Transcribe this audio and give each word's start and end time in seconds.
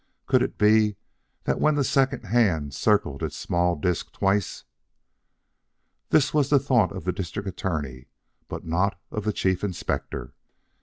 Could 0.25 0.41
it 0.41 0.57
be 0.57 0.95
that 1.43 1.59
when 1.61 1.75
the 1.75 1.83
second 1.83 2.23
hand 2.25 2.65
had 2.65 2.73
circled 2.73 3.21
its 3.21 3.35
small 3.37 3.75
disc 3.75 4.11
twice 4.13 4.63
This 6.09 6.33
was 6.33 6.49
the 6.49 6.57
thought 6.57 6.91
of 6.91 7.03
the 7.03 7.11
District 7.13 7.47
Attorney, 7.47 8.07
but 8.47 8.65
not 8.65 8.99
of 9.11 9.25
the 9.25 9.31
Chief 9.31 9.63
Inspector. 9.63 10.33